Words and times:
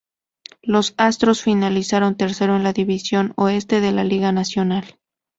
Los 0.63 0.95
Astros 0.97 1.43
finalizaron 1.43 2.17
tercero 2.17 2.55
en 2.55 2.63
la 2.63 2.73
división 2.73 3.33
Oeste 3.35 3.81
de 3.81 3.91
la 3.91 4.03
Liga 4.03 4.31
Nacional. 4.31 4.97